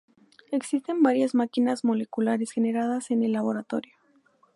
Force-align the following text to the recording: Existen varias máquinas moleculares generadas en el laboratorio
Existen 0.51 1.03
varias 1.03 1.35
máquinas 1.35 1.83
moleculares 1.83 2.49
generadas 2.49 3.11
en 3.11 3.21
el 3.21 3.33
laboratorio 3.33 3.93